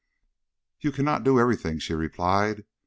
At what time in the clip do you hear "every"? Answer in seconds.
1.39-1.55